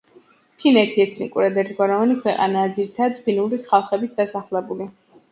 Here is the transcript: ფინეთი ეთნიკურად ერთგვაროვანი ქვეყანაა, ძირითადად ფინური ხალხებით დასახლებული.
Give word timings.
ფინეთი 0.61 1.01
ეთნიკურად 1.03 1.59
ერთგვაროვანი 1.63 2.15
ქვეყანაა, 2.23 2.71
ძირითადად 2.77 3.19
ფინური 3.27 3.59
ხალხებით 3.67 4.17
დასახლებული. 4.23 4.89